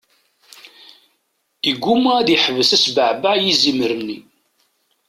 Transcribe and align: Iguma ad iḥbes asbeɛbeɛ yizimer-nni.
Iguma 1.69 2.11
ad 2.19 2.27
iḥbes 2.35 2.69
asbeɛbeɛ 2.77 3.35
yizimer-nni. 3.43 4.17